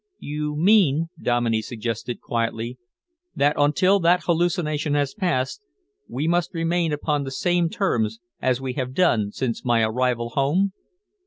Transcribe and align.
"You 0.17 0.55
mean," 0.55 1.09
Dominey 1.21 1.61
suggested 1.61 2.21
quietly, 2.21 2.79
"that 3.35 3.55
until 3.55 3.99
that 3.99 4.23
hallucination 4.23 4.95
has 4.95 5.13
passed 5.13 5.61
we 6.07 6.27
must 6.27 6.55
remain 6.55 6.91
upon 6.91 7.23
the 7.23 7.29
same 7.29 7.69
terms 7.69 8.19
as 8.41 8.59
we 8.59 8.73
have 8.73 8.95
done 8.95 9.31
since 9.31 9.63
my 9.63 9.83
arrival 9.83 10.29
home." 10.29 10.73